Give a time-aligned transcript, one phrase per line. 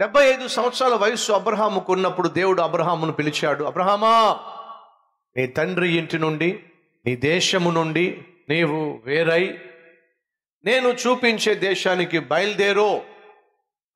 [0.00, 4.40] డెబ్బై ఐదు సంవత్సరాల వయస్సు అబ్రహాముకు ఉన్నప్పుడు దేవుడు అబ్రహామును పిలిచాడు అబ్రహామా
[5.36, 6.64] నీ తండ్రి ఇంటి నుండి
[7.06, 9.58] నీ దేశము నుండి నీవు వేరై
[10.64, 13.02] నేను చూపించే దేశానికి బయలుదేరో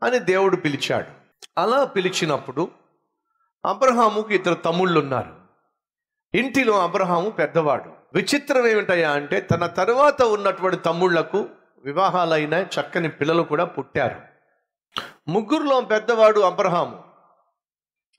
[0.02, 1.06] అని దేవుడు పిలిచాడు.
[1.58, 2.70] అలా పిలిచినప్పుడు
[3.64, 5.36] అబ్రహాముకు ఇద్దరు తమ్ముళ్ళు ఉన్నారు
[6.34, 7.90] ఇంటిలో అబ్రహాము పెద్దవాడు.
[8.14, 11.48] విచిత్రం ఏమిటయ్యా అంటే తన తరువాత ఉన్నటువంటి తమ్ముళ్ళకు
[11.84, 14.31] వివాహాలైన చక్కని పిల్లలు కూడా పుట్టారు.
[15.28, 17.04] ముగ్గురులో పెద్దవాడు అబ్రహాము.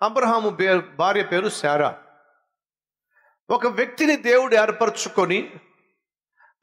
[0.02, 0.49] అబ్రహాము
[0.95, 2.02] భార్య పేరు శారా.
[3.49, 5.52] ఒక వ్యక్తిని దేవుడు ఏర్పరచుకొని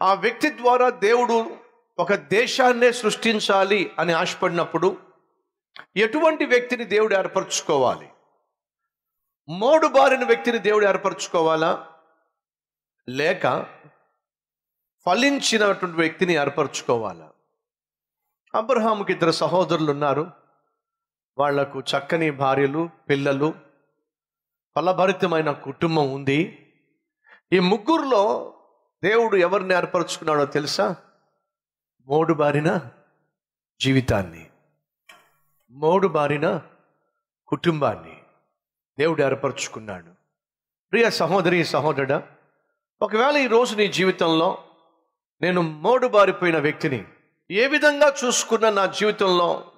[0.03, 1.57] ఆ వ్యక్తి ద్వారా దేవుడు
[1.99, 4.97] ఒక దేశాన్నే సృష్టించాలి అని ఆశపడినప్పుడు
[5.97, 8.09] ఎటువంటి వ్యక్తిని దేవుడు ఏర్పరచుకోవాలి?
[9.49, 11.87] మోడు బారిన వ్యక్తిని దేవుడు ఏర్పరచుకోవాలా?
[13.09, 13.67] లేక
[15.07, 17.31] ఫలించినటువంటి వ్యక్తిని ఏర్పరచుకోవాలా?
[18.55, 20.31] అబ్రహాముకి ఇద్దరు సహోదరులు ఉన్నారు
[21.39, 23.55] వాళ్ళకు చక్కని భార్యలు పిల్లలు
[24.77, 26.73] ఫలభరితమైన కుటుంబం ఉంది.
[27.53, 28.55] ఈ ముగ్గురులో
[29.05, 30.97] దేవుడు ఎవరిని ఏర్పరచుకున్నాడో తెలుసా?
[32.07, 32.81] మోడు బారిన
[33.81, 34.51] జీవితాన్ని.
[35.71, 36.63] మోడు బారిన
[37.47, 38.23] కుటుంబాన్ని
[38.99, 40.11] దేవుడు ఏర్పరచుకున్నాడు.
[40.91, 42.23] ప్రియ సహోదరి సహోదరుడా
[43.03, 44.65] ఒకవేళ ఈరోజు నీ జీవితంలో
[45.41, 47.05] నేను మోడు బారిపోయిన వ్యక్తిని
[47.51, 49.73] ఏ విధంగా చూసుకున్న నా జీవితంలో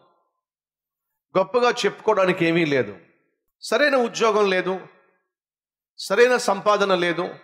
[1.38, 2.98] గొప్పగా చెప్పుకోవడానికి ఏమీ లేదు.
[3.60, 4.80] సరైన ఉద్యోగం లేదు.
[5.98, 7.34] సరైన సంపాదన లేదు.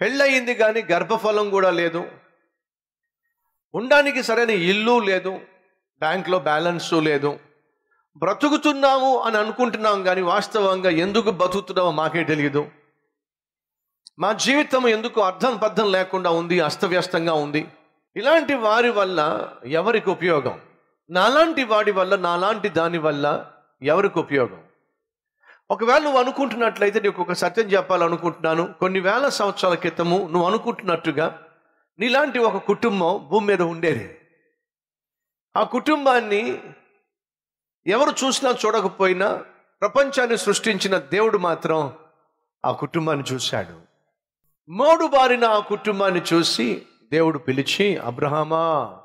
[0.00, 2.10] పెళ్ళయింది కానీ గర్భఫలం కూడా లేదు.
[3.74, 5.40] ఉండడానికి సరైన ఇల్లు లేదు.
[5.98, 7.38] బ్యాంక్లో బ్యాలెన్సు లేదు.
[8.16, 12.70] బ్రతుకుతున్నాము అని అనుకుంటున్నాం కానీ వాస్తవంగా ఎందుకు బతుకుతున్నామో మాకే తెలియదు
[14.18, 17.66] మా జీవితం ఎందుకు అర్థం పద్ధం లేకుండా ఉంది అస్తవ్యస్తంగా ఉంది?
[18.16, 20.60] ఇలాంటి వారి వల్ల ఎవరికి ఉపయోగం?
[21.10, 23.50] నాలాంటి వాడి వల్ల నాలాంటి దాని వల్ల
[23.82, 24.62] ఎవరికి ఉపయోగం?
[25.70, 28.74] ఒకవేళ నువ్వు అనుకుంటున్నట్లయితే నీకు ఒక సత్యం చెప్పాలనుకుంటున్నాను.
[28.80, 31.42] కొన్ని వేల సంవత్సరాల క్రితము నువ్వు అనుకుంటున్నట్టుగా
[31.98, 34.18] నీలాంటి ఒక కుటుంబం భూమి మీద ఉండేది.
[35.56, 36.62] ఆ కుటుంబాన్ని
[37.86, 39.44] ఎవరు చూసినా చూడకపోయినా
[39.80, 41.92] ప్రపంచాన్ని సృష్టించిన దేవుడు మాత్రం
[42.64, 43.80] ఆ కుటుంబాన్ని చూశాడు.
[44.68, 48.98] మోడు బారిన ఆ కుటుంబాన్ని చూసి దేవుడు పిలిచి అబ్రహమా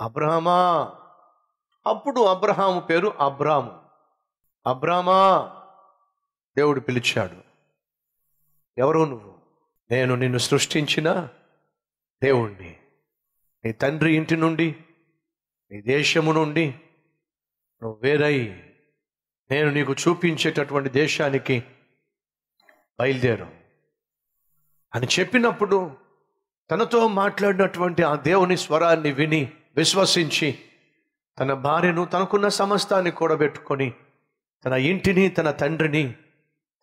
[0.00, 0.92] అబ్రహమా.
[1.86, 3.80] అప్పుడు అబ్రహాము పేరు అబ్రాము.
[4.66, 5.50] అబ్రామా
[6.56, 7.36] దేవుడు పిలిచాడు.
[8.78, 9.38] ఎవరు నువ్వు?
[9.90, 11.28] నేను నిన్ను సృష్టించిన
[12.22, 12.78] దేవుణ్ణి.
[13.64, 14.76] నీ తండ్రి ఇంటి నుండి
[15.70, 16.68] నీ దేశము నుండి
[17.82, 18.62] నువ్వు వేరై
[19.50, 21.64] నేను నీకు చూపించేటటువంటి దేశానికి
[23.00, 23.46] బయలుదేరు
[24.94, 26.01] అని చెప్పినప్పుడు
[26.70, 30.58] తనతో మాట్లాడినటువంటి ఆ దేవుని స్వరాన్ని విని విశ్వసించి
[31.38, 33.92] తన భార్యను తనకున్న సమస్తాన్ని కూడబెట్టుకొని
[34.64, 36.14] తన ఇంటిని తన తండ్రిని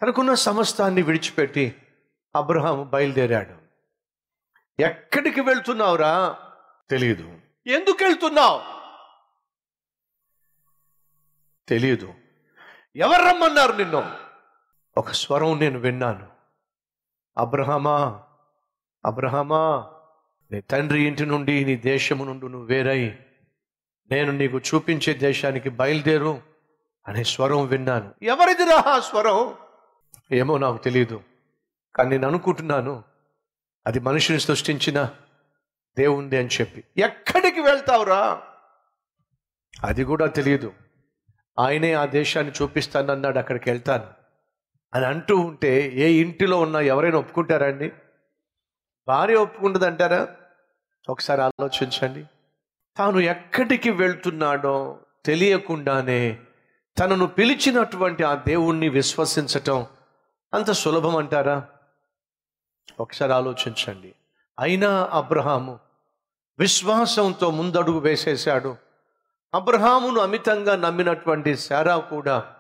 [0.02, 1.76] తనకున్న సమస్తాన్ని విడిచిపెట్టి
[2.36, 3.70] అబ్రహాం బయలుదేరాడు.
[4.82, 6.38] ఎక్కడికి వెళ్తున్నావురా?
[6.90, 8.62] తెలియదు ఎందుకు వెళ్తున్నావు?
[11.68, 12.14] తెలియదు
[12.96, 14.12] ఎవరు రమ్మన్నారు నిన్ను?
[14.98, 16.28] ఒక స్వరం నేను విన్నాను.
[17.38, 18.24] అబ్రహమా
[19.06, 19.92] అబ్రహమా
[20.52, 23.16] నీ తండ్రి ఇంటి నుండి నీ దేశము నుండి నువ్వు వేరై
[24.12, 26.42] నేను నీకు చూపించే దేశానికి బయలుదేరు
[27.08, 28.14] అనే స్వరం విన్నాను.
[28.22, 29.54] ఎవరిదిరా ఆ స్వరం?
[30.32, 31.22] ఏమో నాకు తెలియదు
[31.96, 33.04] కానీ నేను అనుకుంటున్నాను
[33.88, 35.10] అది మనిషిని సృష్టించిన
[35.98, 36.84] దేవుంది అని చెప్పి.
[36.98, 38.42] ఎక్కడికి వెళ్తావురా?
[39.84, 40.74] అది కూడా తెలియదు
[41.60, 44.08] ఆయనే ఆ దేశాన్ని చూపిస్తానన్నాడు అక్కడికి వెళ్తాను
[44.94, 47.92] అని అంటూ ఉంటే ఏ ఇంటిలో ఉన్నా ఎవరైనా ఒప్పుకుంటారా అండి?
[49.08, 50.28] భార్య ఒప్పుకుంటుంది అంటారా
[51.10, 52.26] ఒకసారి ఆలోచించండి.
[52.98, 56.40] తాను ఎక్కడికి వెళ్తున్నాడో తెలియకుండానే
[57.00, 59.86] తనను పిలిచినటువంటి ఆ దేవుణ్ణి విశ్వసించటం
[60.54, 61.68] అంత సులభం అంటారా?
[63.00, 64.16] ఒకసారి ఆలోచించండి.
[64.60, 65.80] అయినా అబ్రహాము
[66.60, 68.76] విశ్వాసంతో ముందడుగు వేసేశాడు.
[69.54, 72.54] అబ్రహామును అమితంగా నమ్మినటువంటి శారా కూడా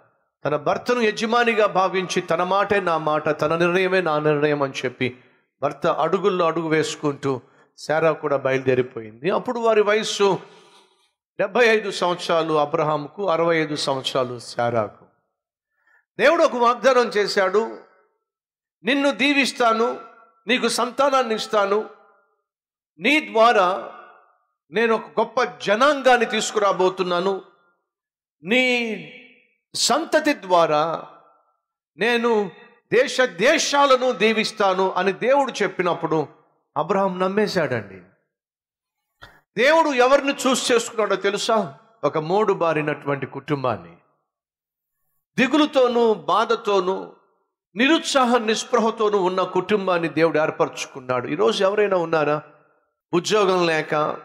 [0.46, 5.18] తన భర్తను యజమానిగా భావించి తన మాటే నా మాట తన నిర్ణయమే నా నిర్ణయం అని చెప్పి
[5.62, 7.42] భర్త అడుగుల్లో అడుగు వేసుకుంటూ
[7.78, 9.30] శారా కూడా బయలుదేరిపోయింది.
[9.30, 10.40] అప్పుడు వారి వయస్సు
[11.40, 15.06] డెబ్బై ఐదు సంవత్సరాలు అబ్రహాంకు అరవై ఐదు సంవత్సరాలు శారాకు.
[16.20, 17.78] దేవుడు ఒక వాగ్దానం చేశాడు.
[18.84, 20.00] నిన్ను దీవిస్తాను
[20.48, 21.90] నీకు సంతానాన్ని ఇస్తాను.
[23.00, 23.94] నీ ద్వారా
[24.72, 27.42] నేను ఒక గొప్ప జనాంగాన్ని తీసుకురాబోతున్నాను.
[28.44, 28.96] నీ
[29.76, 31.06] సంతతి ద్వారా
[31.98, 32.52] నేను
[32.94, 36.27] దేశ దేశాలను దీవిస్తాను అని దేవుడు చెప్పినప్పుడు
[36.77, 38.01] అబ్రహాం నమ్మేశాడండి.
[39.57, 41.77] దేవుడు ఎవరిని చూస్ చేసుకున్నాడో తెలుసా?
[42.03, 43.97] ఒక మూడు బారినటువంటి కుటుంబాన్ని.
[45.39, 47.13] దిగులుతోనూ బాధతోనూ
[47.75, 51.27] నిరుత్సాహ నిస్పృహతోనూ ఉన్న కుటుంబాన్ని దేవుడు ఏర్పరచుకున్నాడు.
[51.27, 52.41] ఈరోజు ఎవరైనా ఉన్నారా?
[53.13, 54.18] ఉద్యోగం లేక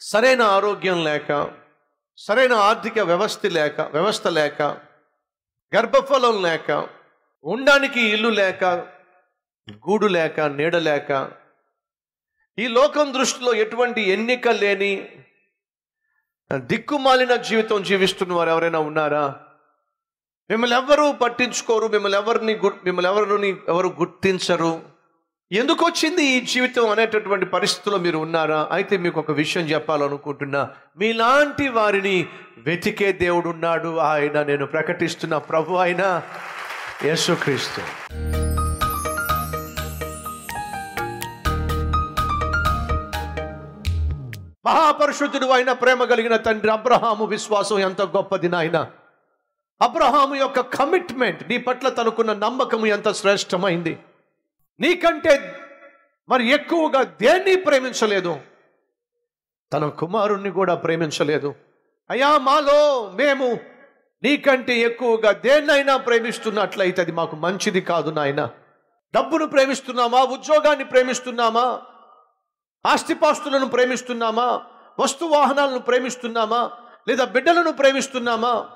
[0.00, 1.50] సరైన ఆరోగ్యం లేక
[2.16, 4.93] సరైన ఆర్థిక వ్యవస్థ లేక వ్యవస్థ లేక
[5.76, 6.88] గర్భఫలం లేక
[7.44, 8.64] ఉండడానికి ఇల్లు లేక
[9.72, 11.30] గూడు లేక నీడ లేక
[12.58, 15.20] ఈ లోకం దృష్టిలో ఎటువంటి ఎన్నిక లేని
[16.52, 19.40] దిక్కుమాలిన జీవితం జీవిస్తున్న వారు ఎవరైనా ఉన్నారా?
[20.50, 24.93] మిమ్మల్ని ఎవరు పట్టించుకోరు మిమ్మల్ని ఎవరిని గు- మిమ్మల్ని ఎవరిని ఎవరు గుర్తించరు?
[25.52, 28.68] ఎందుకు వచ్చింది ఈ జీవితం అనేటటువంటి పరిస్థితుల్లో మీరు ఉన్నారా?
[28.72, 30.68] అయితే మీకు ఒక విషయం చెప్పాలనుకుంటున్నా.
[30.98, 32.26] మీలాంటి వారిని
[32.58, 33.96] వెతికే దేవుడు ఉన్నాడు.
[33.96, 36.22] ఆయన నేను ప్రకటిస్తున్న ప్రభు ఆయన
[37.04, 37.80] యేసుక్రీస్తు.
[44.66, 48.86] మహాపరిశుద్ధుడు అయిన ప్రేమ కలిగిన తండ్రి అబ్రహాము విశ్వాసం ఎంత గొప్పది నాయన.
[49.82, 53.98] అబ్రహాము యొక్క కమిట్మెంట్ నీ పట్ల తనకున్న నమ్మకము ఎంత శ్రేష్టమైంది.
[54.80, 55.60] నీకంటే
[56.28, 58.40] మరి ఎక్కువగా దేన్ని ప్రేమించలేదు?
[59.72, 61.54] తన కుమారుణ్ణి కూడా ప్రేమించలేదు.
[62.10, 63.58] అయ్యా మాలో మేము
[64.22, 68.50] నీకంటే ఎక్కువగా దేన్నైనా ప్రేమిస్తున్నట్లయితే అది మాకు మంచిది కాదు నాయన.
[69.14, 70.22] డబ్బును ప్రేమిస్తున్నామా?
[70.22, 71.82] ఉద్యోగాన్ని ప్రేమిస్తున్నామా?
[72.86, 74.62] ఆస్తిపాస్తులను ప్రేమిస్తున్నామా?
[75.00, 76.70] వస్తు వాహనాలను ప్రేమిస్తున్నామా?
[77.08, 78.73] లేదా బిడ్డలను ప్రేమిస్తున్నామా?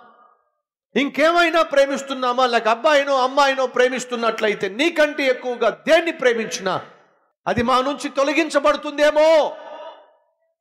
[0.97, 2.47] ఇంకేమైనా ప్రేమిస్తున్నామా?
[2.47, 6.81] లేక అబ్బాయినో అమ్మాయినో ప్రేమిస్తున్నట్లయితే నీకంటే ఎక్కువగా దేన్ని ప్రేమించినా?
[7.47, 9.57] అది మా నుంచి తొలగించబడుతుందేమో?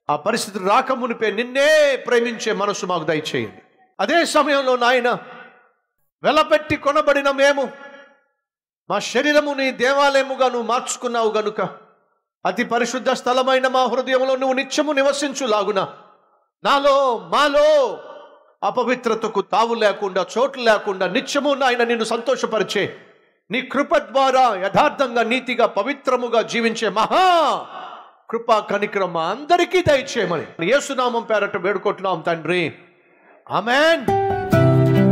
[0.10, 3.62] ఆ పరిస్థితి రాకమునిపే నిన్నే ప్రేమించే మనసు మాకు దయచేయండి.
[4.00, 5.18] అదే సమయంలో నాయన
[6.24, 7.72] వెలపెట్టి కొనబడిన మేము
[8.90, 11.62] మా శరీరము నీ దేవాలయముగా నువ్వు మార్చుకున్నావు గనుక
[12.46, 15.80] అతి పరిశుద్ధ స్థలమైన మా హృదయంలో నువ్వు నిత్యము నివసించులాగున
[16.64, 17.66] నాలో మాలో
[18.64, 22.98] అపవిత్రతకు తావు లేకుండా చోటు లేకుండా నిత్యము నాయన నిన్ను సంతోషపరిచే
[23.52, 27.66] నీ కృప ద్వారా యథార్థంగా నీతిగా పవిత్రముగా జీవించే మహా
[28.30, 30.70] కృపా కనిక్రమ అందరికీ దయచేయమని.
[30.70, 32.74] యేసునామం పేరట వేడుకుంటున్నాం తండ్రి.
[33.52, 34.27] ఆమెన్.